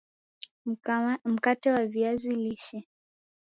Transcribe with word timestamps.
mkate 1.25 1.71
wa 1.71 1.85
viazi 1.85 2.35
lishe 2.35 2.87